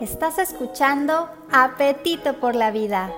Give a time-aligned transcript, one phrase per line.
[0.00, 3.10] Estás escuchando Apetito por la Vida,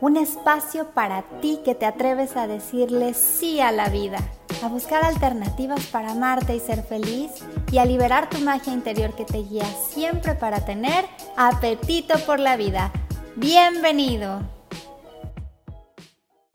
[0.00, 4.18] un espacio para ti que te atreves a decirle sí a la vida,
[4.62, 7.32] a buscar alternativas para amarte y ser feliz
[7.72, 11.04] y a liberar tu magia interior que te guía siempre para tener
[11.36, 12.92] apetito por la vida.
[13.34, 14.40] Bienvenido.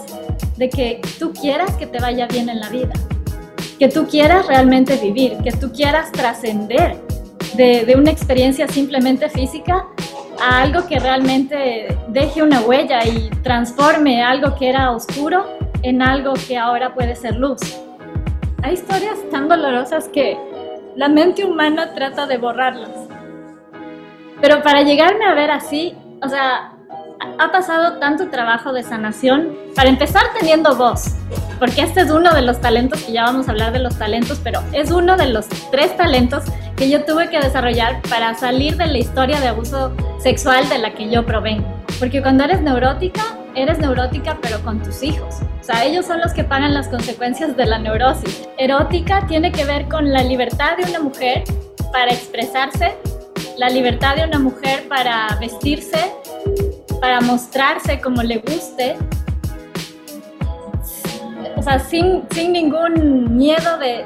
[0.57, 2.91] de que tú quieras que te vaya bien en la vida,
[3.79, 6.97] que tú quieras realmente vivir, que tú quieras trascender
[7.55, 9.85] de, de, una experiencia simplemente física
[10.41, 15.45] a algo que realmente deje una huella y transforme algo que era oscuro
[15.83, 17.61] en algo que ahora puede ser luz.
[18.61, 20.37] Hay historias tan dolorosas que
[20.97, 23.02] la mente humana trata de borrarlas
[24.43, 26.73] pero para llegarme a ver así, o sea,
[27.39, 31.15] ha pasado tanto trabajo de sanación, para empezar teniendo voz,
[31.59, 34.41] porque este es uno de los talentos, que ya vamos a hablar de los talentos,
[34.43, 36.43] pero es uno de los tres talentos
[36.75, 40.93] que yo tuve que desarrollar para salir de la historia de abuso sexual de la
[40.93, 41.65] que yo provengo.
[41.97, 43.21] Porque cuando eres neurótica,
[43.55, 45.35] eres neurótica pero con tus hijos.
[45.61, 48.49] O sea, ellos son los que pagan las consecuencias de la neurosis.
[48.57, 51.45] Erótica tiene que ver con la libertad de una mujer
[51.93, 52.97] para expresarse
[53.57, 56.11] la libertad de una mujer para vestirse,
[56.99, 58.95] para mostrarse como le guste,
[61.55, 64.05] o sea, sin, ningún miedo de,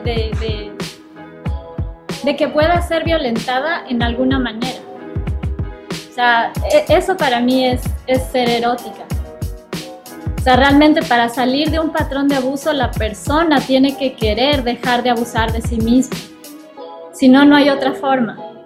[2.23, 4.79] de, que pueda ser violentada en alguna manera.
[6.11, 9.05] O sea, e, eso para mí es, es ser erótica.
[10.37, 14.63] O sea, realmente para salir de un patrón de abuso, la persona tiene que querer
[14.63, 16.17] dejar de abusar de sí misma.
[17.13, 18.56] Si no, no hay otra forma.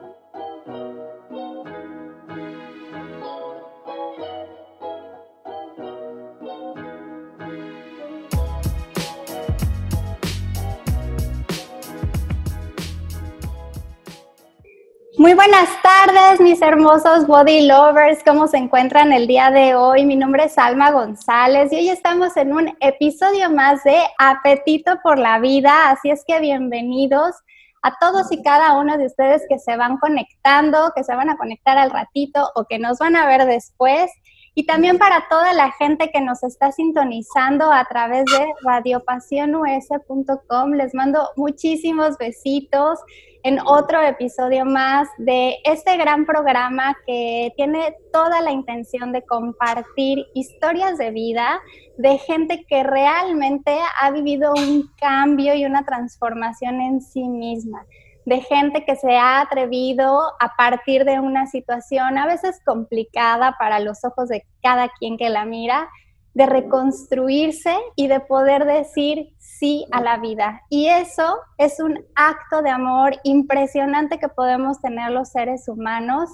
[15.22, 18.24] Muy buenas tardes, mis hermosos body lovers.
[18.26, 20.04] ¿Cómo se encuentran el día de hoy?
[20.04, 25.20] Mi nombre es Alma González y hoy estamos en un episodio más de Apetito por
[25.20, 25.92] la Vida.
[25.92, 27.36] Así es que bienvenidos
[27.84, 31.38] a todos y cada uno de ustedes que se van conectando, que se van a
[31.38, 34.12] conectar al ratito o que nos van a ver después.
[34.56, 40.96] Y también para toda la gente que nos está sintonizando a través de radiopasionus.com, les
[40.96, 42.98] mando muchísimos besitos
[43.44, 50.26] en otro episodio más de este gran programa que tiene toda la intención de compartir
[50.34, 51.60] historias de vida
[51.98, 57.86] de gente que realmente ha vivido un cambio y una transformación en sí misma
[58.26, 63.80] de gente que se ha atrevido a partir de una situación a veces complicada para
[63.80, 65.90] los ojos de cada quien que la mira,
[66.34, 70.62] de reconstruirse y de poder decir sí a la vida.
[70.70, 76.30] Y eso es un acto de amor impresionante que podemos tener los seres humanos.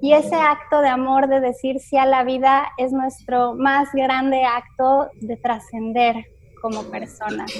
[0.00, 4.44] Y ese acto de amor de decir sí a la vida es nuestro más grande
[4.44, 6.26] acto de trascender
[6.60, 7.50] como personas.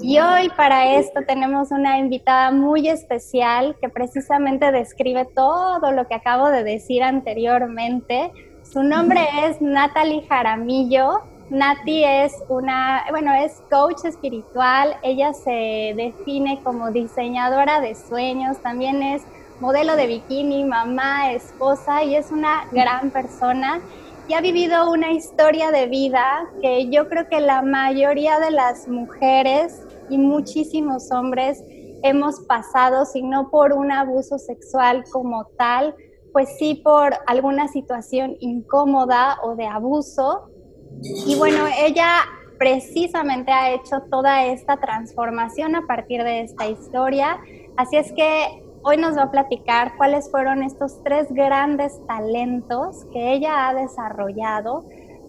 [0.00, 6.14] Y hoy para esto tenemos una invitada muy especial que precisamente describe todo lo que
[6.14, 8.32] acabo de decir anteriormente.
[8.70, 11.22] Su nombre es Natalie Jaramillo.
[11.48, 14.94] Nati es una, bueno, es coach espiritual.
[15.02, 18.58] Ella se define como diseñadora de sueños.
[18.58, 19.22] También es
[19.58, 23.80] modelo de bikini, mamá, esposa y es una gran persona
[24.28, 28.86] y ha vivido una historia de vida que yo creo que la mayoría de las
[28.86, 29.80] mujeres
[30.10, 31.64] y muchísimos hombres
[32.02, 35.94] hemos pasado, si no por un abuso sexual como tal,
[36.32, 40.48] pues sí por alguna situación incómoda o de abuso.
[41.26, 42.24] Y bueno, ella
[42.58, 47.38] precisamente ha hecho toda esta transformación a partir de esta historia.
[47.76, 53.32] Así es que hoy nos va a platicar cuáles fueron estos tres grandes talentos que
[53.32, 54.84] ella ha desarrollado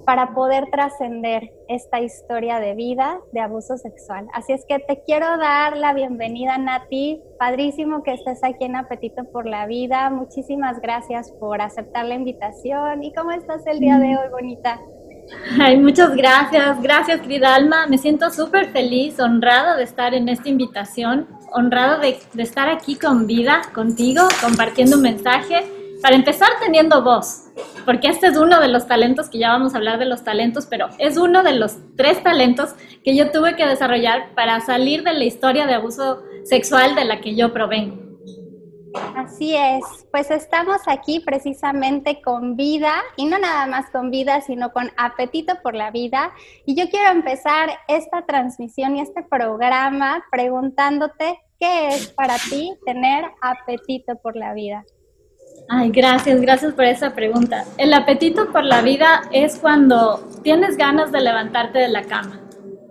[0.10, 4.26] para poder trascender esta historia de vida de abuso sexual.
[4.34, 7.22] Así es que te quiero dar la bienvenida, Nati.
[7.38, 10.10] Padrísimo que estés aquí en Apetito por la Vida.
[10.10, 13.04] Muchísimas gracias por aceptar la invitación.
[13.04, 14.80] ¿Y cómo estás el día de hoy, bonita?
[15.62, 17.86] Ay, muchas gracias, gracias querida Alma.
[17.86, 22.96] Me siento súper feliz, honrada de estar en esta invitación, honrada de, de estar aquí
[22.96, 27.46] con vida, contigo, compartiendo un mensaje para empezar teniendo voz,
[27.86, 30.66] porque este es uno de los talentos que ya vamos a hablar de los talentos,
[30.66, 32.74] pero es uno de los tres talentos
[33.04, 37.20] que yo tuve que desarrollar para salir de la historia de abuso sexual de la
[37.22, 38.10] que yo provengo.
[39.16, 44.72] Así es, pues estamos aquí precisamente con vida y no nada más con vida, sino
[44.72, 46.32] con apetito por la vida.
[46.66, 53.26] Y yo quiero empezar esta transmisión y este programa preguntándote qué es para ti tener
[53.42, 54.84] apetito por la vida.
[55.72, 57.64] Ay, gracias, gracias por esa pregunta.
[57.78, 62.42] El apetito por la vida es cuando tienes ganas de levantarte de la cama,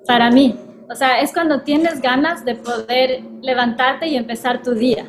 [0.07, 0.55] para mí.
[0.89, 5.05] O sea, es cuando tienes ganas de poder levantarte y empezar tu día.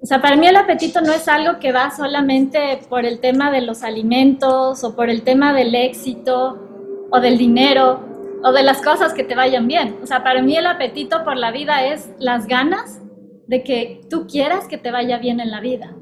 [0.00, 3.50] O sea, para mí el apetito no es algo que va solamente por el tema
[3.50, 8.06] de los alimentos o por el tema del éxito o del dinero
[8.44, 9.96] o de las cosas que te vayan bien.
[10.00, 13.00] O sea, para mí el apetito por la vida es las ganas
[13.48, 15.92] de que tú quieras que te vaya bien en la vida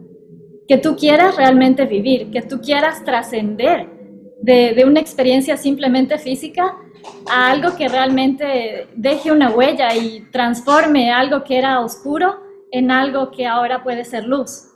[0.68, 3.88] que tú quieras realmente vivir, que tú quieras trascender
[4.40, 6.76] de, una experiencia simplemente física
[7.30, 12.40] a algo que realmente deje una huella y transforme algo que era oscuro
[12.70, 14.72] en algo que ahora puede ser luz.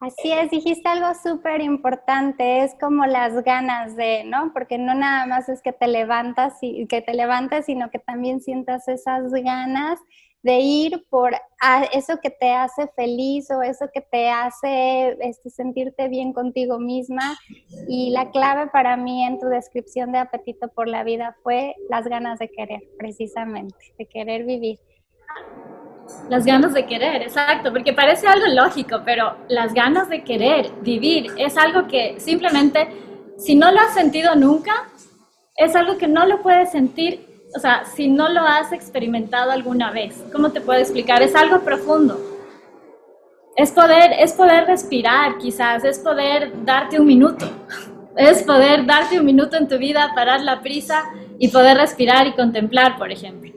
[0.00, 4.50] Así es, dijiste algo súper importante, es como las ganas de, ¿no?
[4.54, 8.40] Porque no nada más es que te levantas y que te levantes, sino que también
[8.40, 10.00] sientas esas ganas
[10.42, 11.34] de ir por
[11.92, 17.36] eso que te hace feliz o eso que te hace este, sentirte bien contigo misma.
[17.88, 22.06] Y la clave para mí en tu descripción de apetito por la vida fue las
[22.06, 24.78] ganas de querer, precisamente, de querer vivir.
[26.28, 31.30] Las ganas de querer, exacto, porque parece algo lógico, pero las ganas de querer vivir
[31.36, 32.88] es algo que simplemente,
[33.36, 34.88] si no lo has sentido nunca,
[35.56, 39.90] es algo que no lo puedes sentir o sea, si no lo has experimentado alguna
[39.90, 41.22] vez, ¿cómo te puedo explicar?
[41.22, 42.18] Es algo profundo.
[43.56, 47.46] Es poder, es poder respirar, quizás, es poder darte un minuto.
[48.16, 51.04] Es poder darte un minuto en tu vida, parar la prisa
[51.38, 53.52] y poder respirar y contemplar, por ejemplo.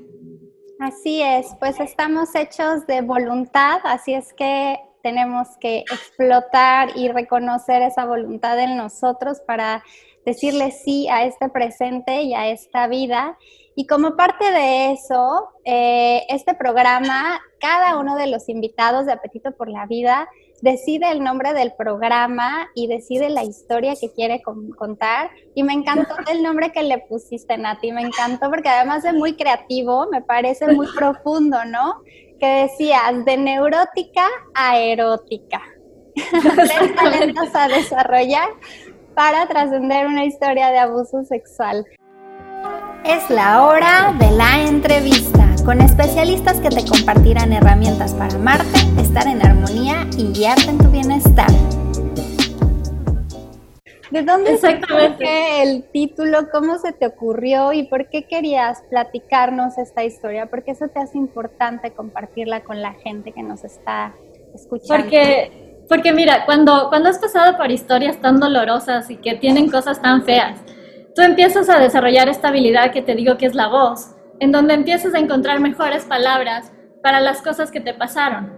[0.79, 7.81] Así es, pues estamos hechos de voluntad, así es que tenemos que explotar y reconocer
[7.81, 9.83] esa voluntad en nosotros para
[10.25, 13.37] decirle sí a este presente y a esta vida.
[13.75, 19.51] Y como parte de eso, eh, este programa, cada uno de los invitados de Apetito
[19.51, 20.27] por la Vida
[20.61, 24.41] decide el nombre del programa y decide la historia que quiere
[24.77, 25.31] contar.
[25.55, 29.35] Y me encantó el nombre que le pusiste, Nati, me encantó porque además es muy
[29.35, 32.01] creativo, me parece muy profundo, ¿no?
[32.39, 35.61] Que decías, de neurótica a erótica.
[36.15, 38.49] Tres talentos a desarrollar
[39.15, 41.85] para trascender una historia de abuso sexual.
[43.05, 49.27] Es la hora de la entrevista con especialistas que te compartirán herramientas para amarte, estar
[49.27, 51.49] en armonía y guiarte en tu bienestar.
[54.09, 56.49] ¿De dónde surge el título?
[56.49, 60.45] ¿Cómo se te ocurrió y por qué querías platicarnos esta historia?
[60.45, 64.13] ¿Por qué eso te hace importante compartirla con la gente que nos está
[64.55, 65.03] escuchando?
[65.03, 70.01] Porque, porque mira, cuando, cuando has pasado por historias tan dolorosas y que tienen cosas
[70.01, 70.57] tan feas,
[71.15, 74.73] tú empiezas a desarrollar esta habilidad que te digo que es la voz, en donde
[74.73, 78.53] empiezas a encontrar mejores palabras para las cosas que te pasaron.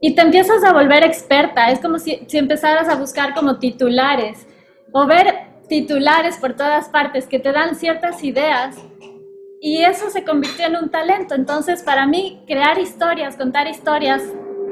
[0.00, 4.46] Y te empiezas a volver experta, es como si, si empezaras a buscar como titulares
[4.92, 8.76] o ver titulares por todas partes que te dan ciertas ideas
[9.60, 11.34] y eso se convirtió en un talento.
[11.34, 14.22] Entonces, para mí, crear historias, contar historias,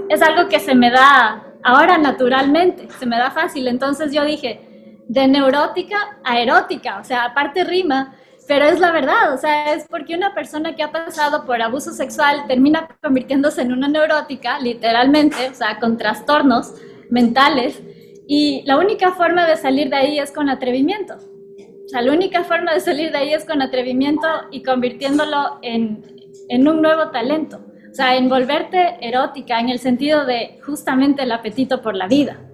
[0.08, 3.66] es algo que se me da ahora naturalmente, se me da fácil.
[3.66, 4.60] Entonces yo dije,
[5.08, 8.14] de neurótica a erótica, o sea, aparte rima,
[8.46, 11.92] pero es la verdad, o sea, es porque una persona que ha pasado por abuso
[11.92, 16.74] sexual termina convirtiéndose en una neurótica, literalmente, o sea, con trastornos
[17.10, 17.82] mentales,
[18.28, 21.14] y la única forma de salir de ahí es con atrevimiento.
[21.14, 26.02] O sea, la única forma de salir de ahí es con atrevimiento y convirtiéndolo en,
[26.48, 27.60] en un nuevo talento.
[27.90, 32.45] O sea, en volverte erótica en el sentido de justamente el apetito por la vida.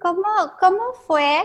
[0.00, 1.42] ¿Cómo, fue,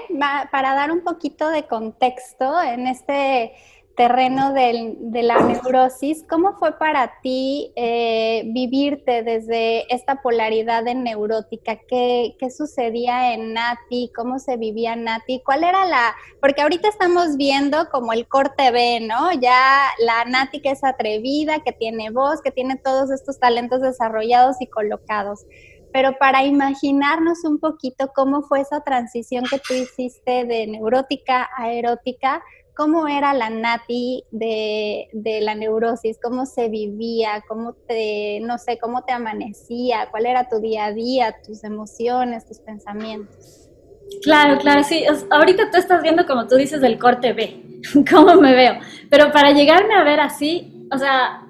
[0.51, 3.53] para dar un poquito de contexto en este
[3.96, 11.77] terreno de la neurosis, ¿cómo fue para ti eh, vivirte desde esta polaridad de neurótica?
[11.88, 14.12] ¿Qué, ¿Qué, sucedía en Nati?
[14.15, 15.41] ¿Cómo se vivía Nati?
[15.43, 16.15] ¿Cuál era la...?
[16.39, 19.31] Porque ahorita estamos viendo como el corte B, ¿no?
[19.34, 24.62] Ya la Nati que es atrevida, que tiene voz, que tiene todos estos talentos desarrollados
[24.62, 25.46] y colocados
[25.93, 31.71] pero para imaginarnos un poquito cómo fue esa transición que tú hiciste de neurótica a
[31.71, 32.41] erótica,
[32.75, 35.07] cómo era la Nati de,
[35.41, 40.60] la neurosis, cómo se vivía, cómo te, no sé, cómo te amanecía, cuál era tu
[40.60, 43.69] día a día, tus emociones, tus pensamientos.
[44.24, 45.03] Claro, claro, sí.
[45.29, 47.81] Ahorita tú estás viendo, como tú dices, del corte B,
[48.12, 48.79] cómo me veo.
[49.10, 51.45] Pero para llegarme a ver así, o sea,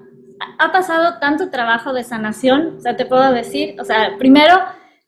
[0.58, 4.54] ha pasado tanto trabajo de sanación, o sea, te puedo decir, o sea, primero,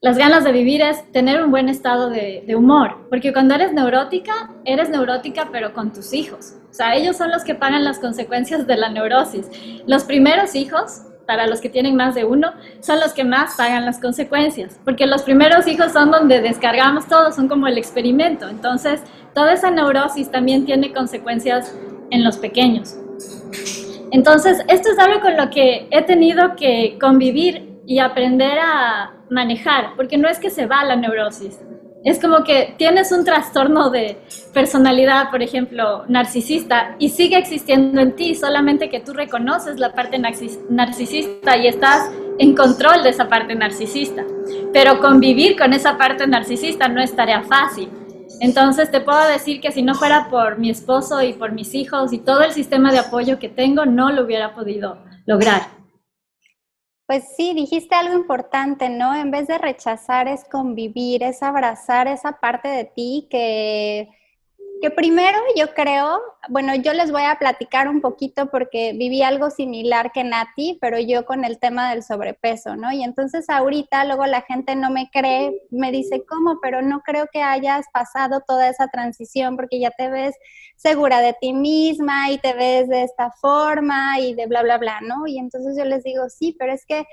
[0.00, 4.50] las ganas de vivir es tener un buen estado de, humor, porque cuando eres neurótica,
[4.64, 8.66] eres neurótica pero con tus hijos, o sea, ellos son los que pagan las consecuencias
[8.66, 9.48] de la neurosis.
[9.86, 13.86] Los primeros hijos, para los que tienen más de uno, son los que más pagan
[13.86, 19.00] las consecuencias, porque los primeros hijos son donde descargamos todo, son como el experimento, entonces
[19.34, 21.74] toda esa neurosis también tiene consecuencias
[22.10, 22.96] en los pequeños.
[24.14, 29.96] Entonces, esto es algo con lo que he tenido que convivir y aprender a manejar,
[29.96, 31.58] porque no es que se va la neurosis.
[32.04, 34.18] Es como que tienes un trastorno de
[34.52, 40.16] personalidad, por ejemplo, narcisista, y sigue existiendo en ti, solamente que tú reconoces la parte
[40.16, 44.22] narcisista y estás en control de esa parte narcisista.
[44.72, 47.88] Pero convivir con esa parte narcisista no es tarea fácil
[48.40, 52.12] entonces te puedo decir que si no fuera por mi esposo y por mis hijos
[52.12, 55.62] y todo el sistema de apoyo que tengo, no lo hubiera podido lograr.
[57.06, 59.14] Pues sí, dijiste algo importante, ¿no?
[59.14, 64.08] En vez de rechazar es convivir, es abrazar esa parte de ti que
[64.84, 69.48] que primero yo creo, bueno, yo les voy a platicar un poquito porque viví algo
[69.48, 72.92] similar que Nati, pero yo con el tema del sobrepeso, ¿no?
[72.92, 76.58] Y entonces ahorita luego la gente no me cree, me dice, ¿cómo?
[76.60, 80.34] Pero no creo que hayas pasado toda esa transición porque ya te ves
[80.76, 85.00] segura de ti misma y te ves de esta forma y de bla, bla, bla,
[85.00, 85.26] ¿no?
[85.26, 87.06] Y entonces yo les digo, sí, pero es que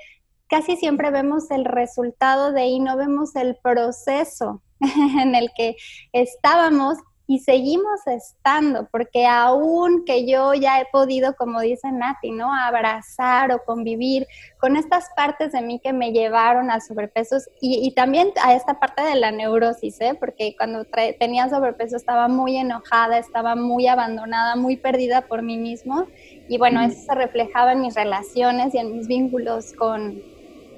[0.46, 4.60] casi siempre vemos el resultado de ahí, no vemos el proceso
[5.18, 5.76] en el que
[6.12, 6.98] estábamos
[7.32, 12.52] y seguimos estando, porque aún que yo ya he podido, como dice Nati, ¿no?
[12.52, 14.26] Abrazar o convivir
[14.60, 19.00] con estas partes de mí que me llevaron a sobrepesos y, también a esta parte
[19.00, 20.14] de la neurosis, ¿eh?
[20.20, 20.84] Porque cuando
[21.18, 26.08] tenía sobrepeso estaba muy enojada, estaba muy abandonada, muy perdida por mí mismo
[26.50, 30.20] y bueno, eso se reflejaba en mis relaciones y en mis vínculos con,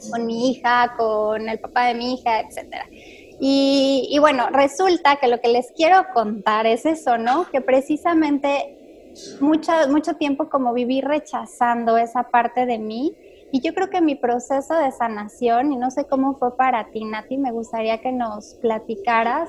[0.09, 2.87] con mi hija, con el papá de mi hija, etcétera.
[3.41, 7.51] Y, bueno, resulta que lo que les quiero contar es eso, ¿no?
[7.51, 13.15] Que precisamente mucho, mucho tiempo como viví rechazando esa parte de mí.
[13.53, 17.05] Y yo creo que mi proceso de sanación, y no sé cómo fue para ti,
[17.05, 19.49] Nati, me gustaría que nos platicaras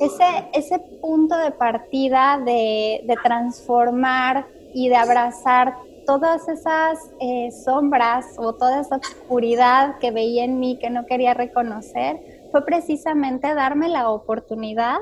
[0.00, 5.76] ese, ese punto de partida de, transformar y de abrazar
[6.06, 11.32] todas esas eh, sombras o toda esa oscuridad que veía en mí que no quería
[11.32, 14.98] reconocer fue precisamente darme la oportunidad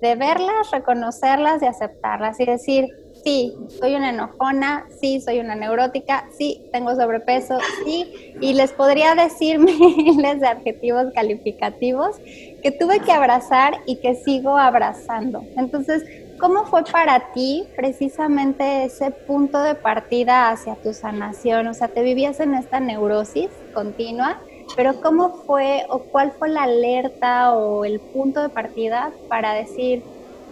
[0.00, 2.88] de verlas, reconocerlas y aceptarlas y decir,
[3.22, 9.14] sí, soy una enojona, sí, soy una neurótica, sí, tengo sobrepeso, sí, y les podría
[9.14, 12.16] decir miles de adjetivos calificativos
[12.62, 15.42] que tuve que abrazar y que sigo abrazando.
[15.58, 16.04] Entonces,
[16.40, 21.66] ¿cómo fue para ti precisamente ese punto de partida hacia tu sanación?
[21.66, 24.40] O sea, te vivías en esta neurosis continua
[24.76, 30.02] pero ¿cómo fue o cuál fue la alerta o el punto de partida para decir,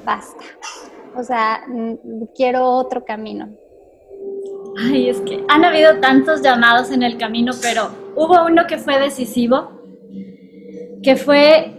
[0.05, 0.45] basta?
[1.17, 1.65] O sea,
[2.35, 3.49] quiero otro camino.
[4.79, 8.99] Ay, es que han habido tantos llamados en el camino, pero hubo uno que fue
[8.99, 9.71] decisivo,
[11.03, 11.77] que fue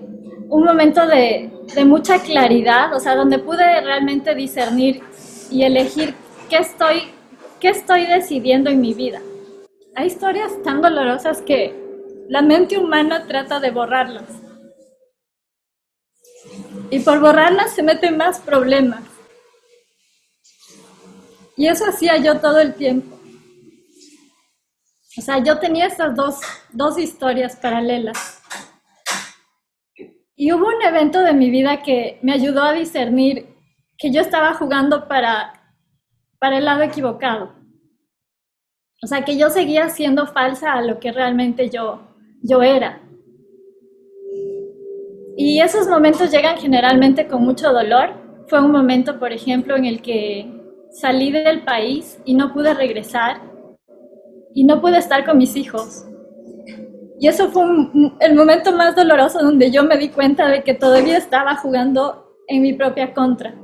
[0.50, 5.02] un momento de, de mucha claridad, o sea, donde pude realmente discernir
[5.50, 6.14] y elegir
[6.50, 7.04] qué estoy,
[7.60, 9.22] qué estoy decidiendo en mi vida.
[9.96, 11.83] Hay historias tan dolorosas que
[12.30, 14.30] la mente humana trata de borrarlas.
[16.90, 19.04] Y por borrarlas se meten más problemas.
[21.56, 23.20] Y eso hacía yo todo el tiempo.
[25.18, 26.40] O sea, yo tenía estas dos,
[26.72, 28.42] dos historias paralelas.
[30.36, 33.56] Y hubo un evento de mi vida que me ayudó a discernir
[33.98, 35.78] que yo estaba jugando para,
[36.40, 37.54] para el lado equivocado.
[39.04, 42.13] O sea, que yo seguía siendo falsa a lo que realmente yo,
[42.44, 43.02] yo era.
[45.36, 48.12] Y esos momentos llegan generalmente con mucho dolor.
[48.48, 50.48] Fue un momento, por ejemplo, en el que
[50.92, 53.42] salí del país y no pude regresar
[54.54, 56.06] y no pude estar con mis hijos.
[57.20, 57.64] Y eso fue
[58.20, 62.62] el momento más doloroso donde yo me di cuenta de que todavía estaba jugando en
[62.62, 63.56] mi propia contra.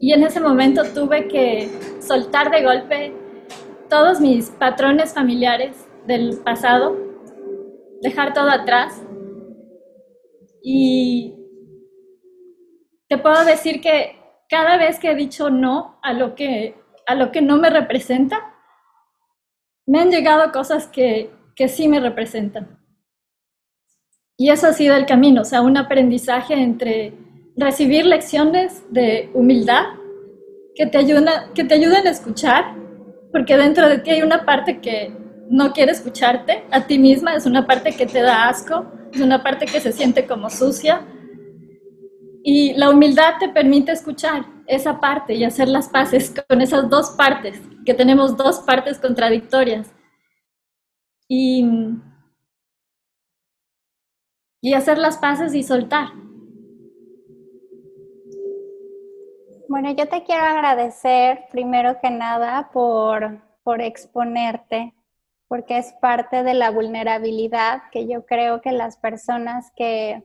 [0.00, 3.14] Y en ese momento tuve que soltar de golpe
[3.88, 7.05] todos mis patrones familiares del pasado,
[8.02, 9.02] dejar todo atrás.
[10.62, 11.34] Y
[13.08, 14.16] te puedo decir que
[14.48, 16.74] cada vez que he dicho no a lo que,
[17.06, 18.54] a lo que no me representa,
[19.86, 22.80] me han llegado cosas que, que sí me representan.
[24.36, 27.14] Y eso ha sido el camino, o sea, un aprendizaje entre
[27.56, 29.84] recibir lecciones de humildad
[30.74, 32.76] que te, ayudan, que te ayuden a escuchar,
[33.32, 35.10] porque dentro de ti hay una parte que
[35.48, 39.42] no quiere escucharte a ti misma, es una parte que te da asco, es una
[39.42, 41.06] parte que se siente como sucia.
[42.42, 47.10] Y la humildad te permite escuchar esa parte y hacer las paces con esas dos
[47.10, 49.92] partes, que tenemos dos partes contradictorias.
[51.28, 51.66] Y,
[54.60, 56.08] y hacer las paces y soltar.
[59.68, 64.94] Bueno, yo te quiero agradecer primero que nada por, por exponerte,
[65.48, 70.22] porque es parte de la vulnerabilidad que yo creo que las personas que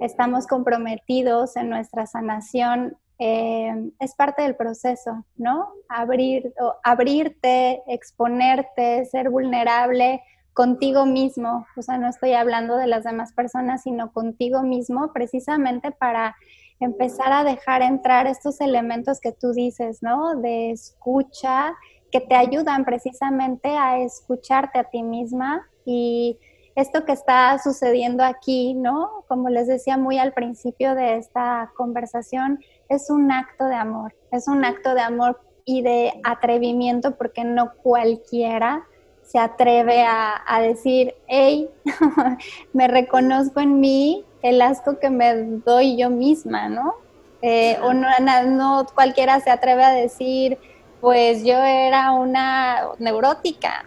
[0.00, 5.70] estamos comprometidos en nuestra sanación eh, es parte del proceso, ¿no?
[5.88, 13.32] Abrir, abrirte, exponerte, ser vulnerable contigo mismo, o sea, no estoy hablando de las demás
[13.32, 16.34] personas, sino contigo mismo, precisamente para
[16.80, 20.34] empezar a dejar entrar estos elementos que tú dices, ¿no?
[20.36, 21.74] De escucha,
[22.16, 26.38] que te ayudan precisamente a escucharte a ti misma y
[26.74, 29.24] esto que está sucediendo aquí, ¿no?
[29.28, 34.48] Como les decía muy al principio de esta conversación, es un acto de amor, es
[34.48, 38.86] un acto de amor y de atrevimiento porque no cualquiera
[39.22, 41.68] se atreve a, decir, hey,
[42.72, 46.94] me reconozco en mí el asco que me doy yo misma, ¿no?
[47.42, 48.08] Eh, o no,
[48.46, 50.58] no cualquiera se atreve a decir,
[51.06, 53.84] pues yo era una neurótica,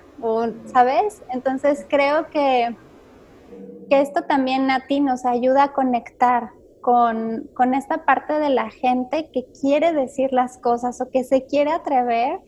[0.72, 1.22] ¿sabes?
[1.34, 2.78] Entonces creo que,
[3.90, 8.70] que esto también a ti nos ayuda a conectar con, con, esta parte de la
[8.70, 12.40] gente que quiere decir las cosas o que se quiere atrever,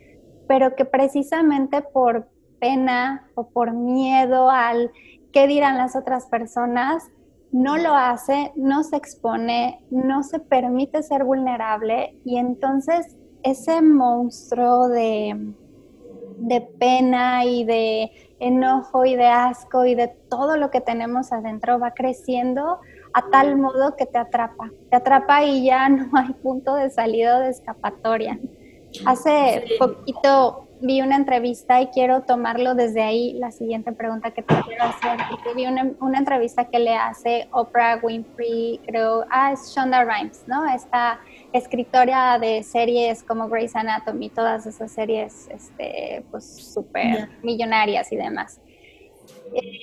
[0.47, 2.29] pero que precisamente por
[2.61, 4.89] pena o por miedo al
[5.33, 7.09] qué dirán las otras personas,
[7.51, 14.87] no lo hace, no se expone, no se permite ser vulnerable y entonces ese monstruo
[14.87, 15.53] de,
[16.37, 21.79] de pena y de enojo y de asco y de todo lo que tenemos adentro
[21.79, 22.79] va creciendo
[23.13, 27.37] a tal modo que te atrapa, te atrapa y ya no hay punto de salida
[27.37, 28.39] o de escapatoria.
[29.05, 34.55] Hace poquito vi una entrevista y quiero tomarlo desde ahí, la siguiente pregunta que te
[34.65, 39.73] quiero hacer, porque vi una, una, entrevista que le hace Oprah Winfrey, creo, ah, es
[39.73, 40.65] Shonda Rhimes, ¿no?
[40.65, 41.19] Esta
[41.53, 48.59] escritora de series como Grey's Anatomy, todas esas series, este, pues, súper millonarias y demás.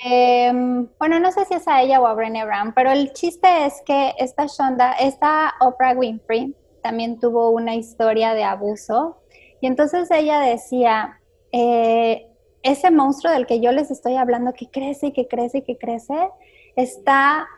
[0.05, 3.67] Em, bueno, no sé si es a ella o a Brené Brown, pero el chiste
[3.67, 9.19] es que esta Shonda, esta Oprah Winfrey, también tuvo una historia de abuso
[9.61, 11.21] y entonces ella decía,
[11.53, 12.27] eh,
[12.62, 15.79] ese monstruo del que yo les estoy hablando, que crece y que crece y que
[15.79, 16.31] crece,
[16.77, 17.49] está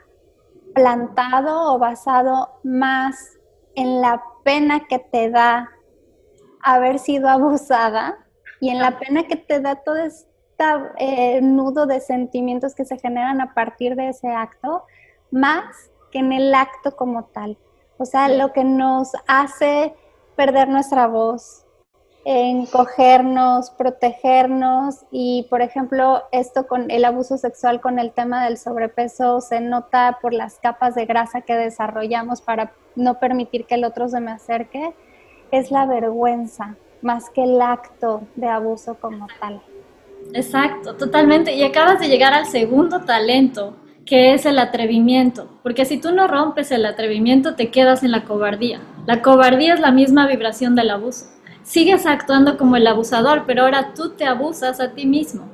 [0.74, 3.38] plantado o basado más
[3.74, 5.70] en la pena que te da
[6.62, 8.18] haber sido abusada
[8.60, 13.40] y en la pena que te da todo este nudo de sentimientos que se generan
[13.40, 14.84] a partir de ese acto,
[15.30, 17.56] más que en el acto como tal.
[17.96, 19.94] O sea, lo que nos hace
[20.36, 21.64] perder nuestra voz,
[22.24, 29.40] encogernos, protegernos y, por ejemplo, esto con el abuso sexual, con el tema del sobrepeso,
[29.40, 34.08] se nota por las capas de grasa que desarrollamos para no permitir que el otro
[34.08, 34.92] se me acerque,
[35.50, 39.62] es la vergüenza más que el acto de abuso como tal.
[40.34, 41.54] Exacto, totalmente.
[41.54, 45.48] Y acabas de llegar al segundo talento, que es el atrevimiento.
[45.62, 48.80] Porque si tú no rompes el atrevimiento, te quedas en la cobardía.
[49.06, 51.26] La cobardía es la misma vibración del abuso
[51.70, 55.48] sigues actuando como el abusador, pero ahora tú te abusas a ti mismo.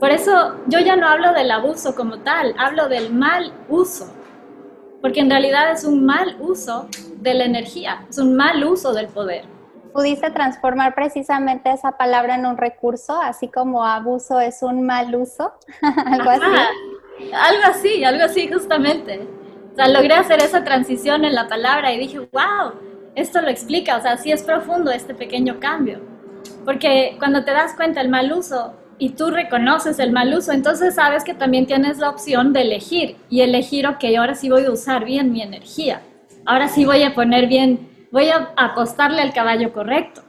[0.00, 4.12] Por eso yo ya no hablo del abuso como tal, hablo del mal uso,
[5.00, 9.06] porque en realidad es un mal uso de la energía, es un mal uso del
[9.06, 9.44] poder.
[9.92, 15.52] Pudiste transformar precisamente esa palabra en un recurso, así como abuso es un mal uso,
[16.06, 17.30] algo así.
[17.32, 19.20] Algo así, algo así justamente.
[19.72, 22.72] O sea, logré hacer esa transición en la palabra y dije, wow,
[23.14, 26.00] esto lo explica, o sea, sí es profundo este pequeño cambio.
[26.64, 30.94] Porque cuando te das cuenta el mal uso y tú reconoces el mal uso, entonces
[30.94, 34.70] sabes que también tienes la opción de elegir y elegir, ok, ahora sí voy a
[34.70, 36.02] usar bien mi energía,
[36.46, 40.22] ahora sí voy a poner bien, voy a apostarle al caballo correcto.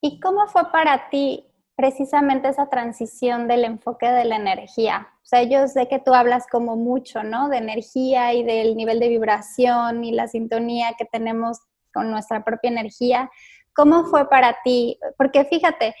[0.00, 1.44] ¿Y cómo fue para ti
[1.76, 5.08] precisamente esa transición del enfoque de la energía?
[5.18, 7.48] O sea, yo sé que tú hablas como mucho, ¿no?
[7.48, 11.60] De energía y del nivel de vibración y la sintonía que tenemos
[11.92, 13.30] con nuestra propia energía.
[13.74, 14.98] ¿Cómo fue para ti?
[15.16, 15.94] Porque fíjate,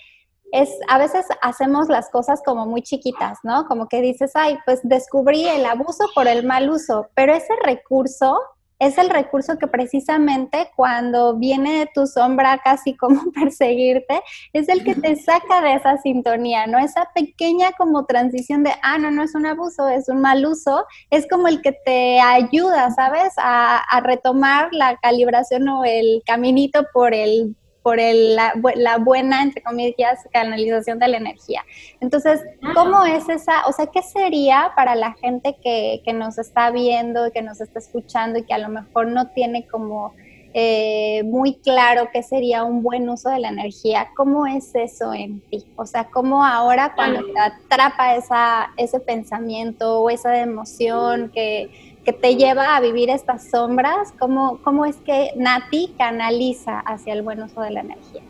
[0.52, 3.66] es, a veces hacemos las cosas como muy chiquitas, ¿no?
[3.66, 8.38] Como que dices, ay, pues descubrí el abuso por el mal uso, pero ese recurso
[8.82, 14.20] es el recurso que precisamente cuando viene tu sombra casi como perseguirte,
[14.52, 16.78] es el que te saca de esa sintonía, ¿no?
[16.78, 20.84] Esa pequeña como transición de, ah, no, no es un abuso, es un mal uso,
[21.10, 23.32] es como el que te ayuda, ¿sabes?
[23.36, 29.62] A, a retomar la calibración o el caminito por el por el, la, buena, entre
[29.62, 31.64] comillas, canalización de la energía.
[32.00, 32.40] Entonces,
[32.74, 37.32] ¿cómo es esa, o sea, qué sería para la gente que, que nos está viendo,
[37.32, 40.14] que nos está escuchando y que a lo mejor no tiene como
[40.54, 44.10] eh, muy claro qué sería un buen uso de la energía?
[44.14, 45.66] ¿Cómo es eso en ti?
[45.76, 52.12] O sea, ¿cómo ahora cuando te atrapa esa, ese pensamiento o esa emoción que que
[52.12, 54.12] te lleva a vivir estas sombras?
[54.18, 58.22] ¿Cómo, cómo es que Nati canaliza hacia el buen uso de la energía?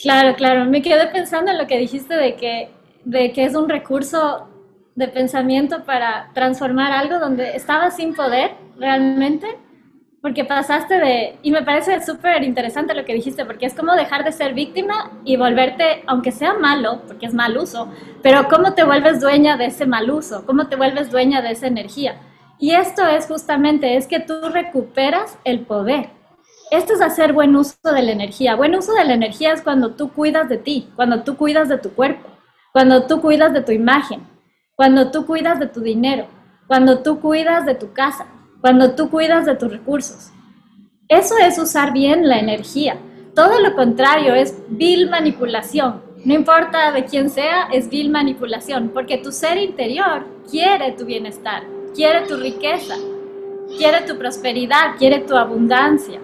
[0.00, 0.64] Claro, claro.
[0.64, 2.70] Me quedé pensando en lo que dijiste de que,
[3.04, 4.48] de que es un recurso
[4.94, 9.46] de pensamiento para transformar algo donde estaba sin poder realmente,
[10.22, 14.24] porque pasaste de, y me parece súper interesante lo que dijiste, porque es como dejar
[14.24, 17.90] de ser víctima y volverte, aunque sea malo, porque es mal uso,
[18.22, 21.66] pero cómo te vuelves dueña de ese mal uso, cómo te vuelves dueña de esa
[21.66, 22.16] energía.
[22.60, 26.10] Y esto es justamente, es que tú recuperas el poder.
[26.70, 28.54] Esto es hacer buen uso de la energía.
[28.54, 31.78] Buen uso de la energía es cuando tú cuidas de ti, cuando tú cuidas de
[31.78, 32.28] tu cuerpo,
[32.72, 34.28] cuando tú cuidas de tu imagen,
[34.76, 36.26] cuando tú cuidas de tu dinero,
[36.66, 38.26] cuando tú cuidas de tu casa,
[38.60, 40.30] cuando tú cuidas de tus recursos.
[41.08, 42.98] Eso es usar bien la energía.
[43.34, 46.02] Todo lo contrario es vil manipulación.
[46.26, 51.79] No importa de quién sea, es vil manipulación, porque tu ser interior quiere tu bienestar
[51.94, 52.94] quiere tu riqueza,
[53.76, 56.20] quiere tu prosperidad, quiere tu abundancia.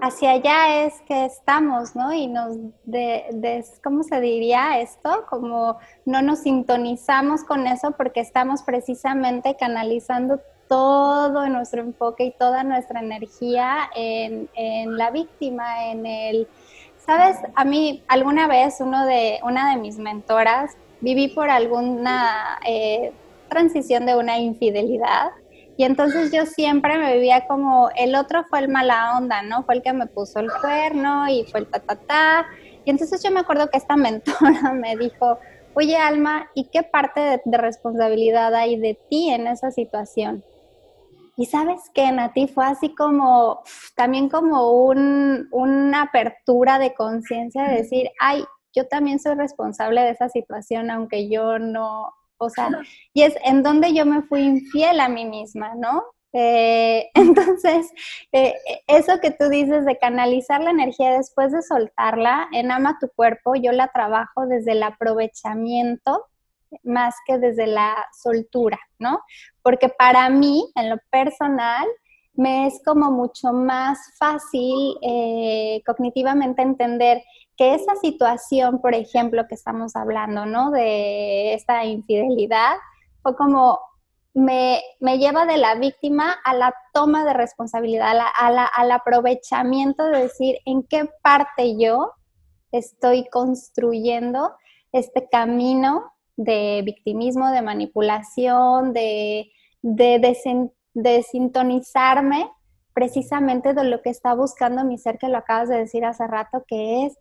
[0.00, 2.12] Hacia allá es que estamos, ¿no?
[2.12, 5.26] Y nos, de, ¿cómo se diría esto?
[5.30, 12.64] Como no nos sintonizamos con eso porque estamos precisamente canalizando todo nuestro enfoque y toda
[12.64, 16.48] nuestra energía en, en la víctima, en el...
[16.98, 23.12] Sabes, a mí alguna vez uno de, una de mis mentoras viví por alguna eh,
[23.52, 25.30] transición de una infidelidad.
[25.76, 29.64] Y entonces yo siempre me vivía como el otro fue el mala onda, ¿no?
[29.64, 32.46] Fue el que me puso el cuerno y fue el ta ta ta.
[32.84, 35.38] Y entonces yo me acuerdo que esta mentora me dijo,
[35.74, 40.42] oye Alma, ¿y qué parte de, responsabilidad hay de ti en esa situación?
[41.36, 43.62] Y sabes que Nati fue así como,
[43.96, 50.10] también como un, una apertura de conciencia de decir, ay, yo también soy responsable de
[50.10, 52.12] esa situación, aunque yo no,
[52.44, 52.68] o sea,
[53.12, 56.02] y es en donde yo me fui infiel a mí misma, ¿no?
[56.32, 57.90] Eh, entonces,
[58.32, 58.54] eh,
[58.86, 63.54] eso que tú dices de canalizar la energía después de soltarla en Ama tu cuerpo,
[63.54, 66.26] yo la trabajo desde el aprovechamiento
[66.84, 69.20] más que desde la soltura, ¿no?
[69.62, 71.86] Porque para mí, en lo personal,
[72.34, 77.22] me es como mucho más fácil eh, cognitivamente entender
[77.56, 80.70] que esa situación, por ejemplo, que estamos hablando, ¿no?
[80.70, 82.76] De esta infidelidad,
[83.22, 83.78] fue como
[84.34, 90.82] me, lleva de la víctima a la toma de responsabilidad, al aprovechamiento de decir en
[90.84, 92.12] qué parte yo
[92.70, 94.54] estoy construyendo
[94.92, 99.50] este camino de victimismo, de manipulación, de,
[99.82, 102.50] de, de sintonizarme
[102.94, 106.64] precisamente de lo que está buscando mi ser, que lo acabas de decir hace rato,
[106.66, 107.16] que es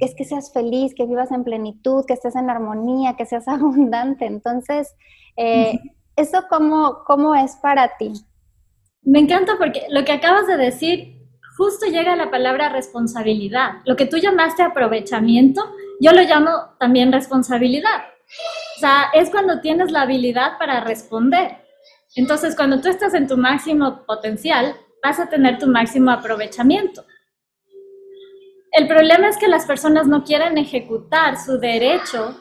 [0.00, 4.26] es que seas feliz, que vivas en plenitud, que estés en armonía, que seas abundante.
[4.26, 4.94] Entonces,
[5.36, 5.78] eh,
[6.16, 8.12] ¿eso cómo, cómo es para ti?
[9.02, 11.14] Me encanta porque lo que acabas de decir,
[11.56, 13.82] justo llega la palabra responsabilidad.
[13.84, 15.62] Lo que tú llamaste aprovechamiento,
[16.00, 18.04] yo lo llamo también responsabilidad.
[18.76, 21.58] O sea, es cuando tienes la habilidad para responder.
[22.16, 27.04] Entonces, cuando tú estás en tu máximo potencial, vas a tener tu máximo aprovechamiento.
[28.74, 32.36] El problema es que las personas no quieren ejecutar su derecho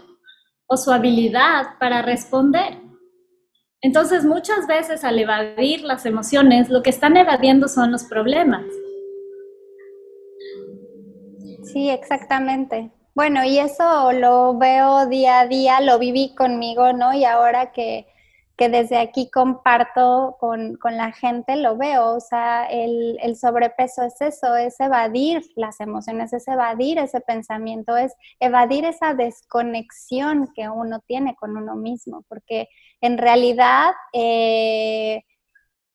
[0.65, 2.79] o su habilidad para responder.
[3.81, 8.63] Entonces, muchas veces al evadir las emociones, lo que están evadiendo son los problemas.
[11.71, 12.91] Sí, exactamente.
[13.13, 17.13] Bueno, y eso lo veo día a día, lo viví conmigo, ¿no?
[17.13, 18.07] Y ahora que,
[18.57, 22.15] desde aquí comparto con, la gente, lo veo.
[22.15, 27.97] O sea, el, el, sobrepeso es eso, es evadir las emociones, es evadir ese pensamiento,
[27.97, 32.67] es evadir esa desconexión que uno tiene con uno mismo, porque
[33.01, 35.23] en realidad, eh,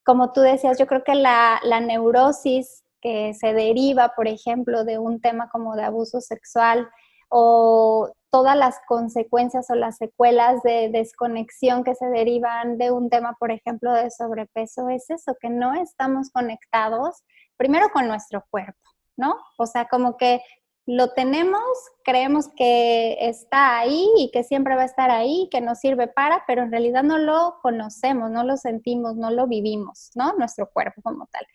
[0.05, 4.99] como tú decías, yo creo que la, la neurosis que se deriva, por ejemplo, de
[4.99, 6.89] un tema como de abuso sexual
[7.29, 13.37] o todas las consecuencias o las secuelas de desconexión que se derivan de un tema,
[13.39, 17.23] por ejemplo, de sobrepeso, es eso, que no estamos conectados
[17.57, 19.37] primero con nuestro cuerpo, ¿no?
[19.57, 20.41] O sea, como que
[20.87, 21.61] lo tenemos,
[22.03, 26.45] creemos que está ahí y que siempre va a estar ahí, que nos sirve para,
[26.47, 30.33] pero en realidad no lo conocemos, no lo sentimos, no lo vivimos, ¿no?
[30.35, 31.47] Nuestro cuerpo como tal.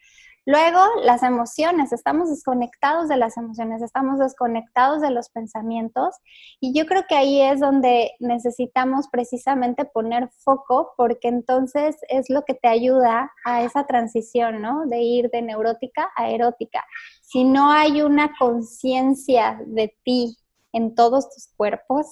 [0.45, 6.15] Luego, las emociones, estamos desconectados de las emociones, estamos desconectados de los pensamientos
[6.59, 12.43] y yo creo que ahí es donde necesitamos precisamente poner foco porque entonces es lo
[12.43, 14.85] que te ayuda a esa transición, ¿no?
[14.85, 16.83] De ir de neurótica a erótica.
[17.21, 20.37] Si no hay una conciencia de ti
[20.73, 22.07] en todos tus cuerpos,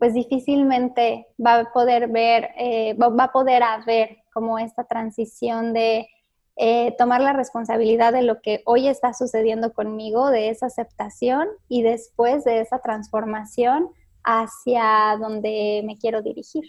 [0.00, 6.08] pues difícilmente va a poder ver, eh, va a poder haber como esta transición de
[6.56, 11.82] eh, tomar la responsabilidad de lo que hoy está sucediendo conmigo, de esa aceptación y
[11.82, 13.90] después de esa transformación
[14.22, 16.64] hacia donde me quiero dirigir.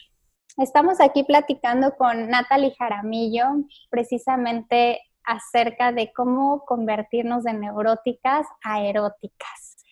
[0.57, 3.45] Estamos aquí platicando con Natalie Jaramillo
[3.89, 9.85] precisamente acerca de cómo convertirnos de neuróticas a eróticas.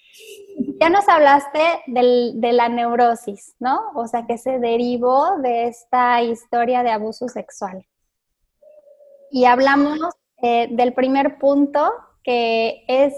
[0.79, 3.91] Ya nos hablaste de la neurosis, ¿no?
[3.95, 7.85] O sea, que se derivó de esta historia de abuso sexual
[9.33, 9.97] y hablamos
[10.43, 11.91] eh, del primer punto
[12.23, 13.13] que es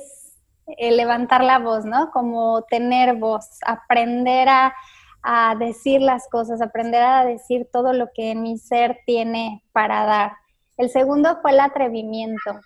[0.65, 2.09] eh, levantar la voz, ¿no?
[2.11, 4.73] Como tener voz, aprender a,
[5.21, 10.31] a, decir las cosas, aprender a decir todo lo que mi ser tiene para dar.
[10.77, 12.61] El segundo fue el atrevimiento.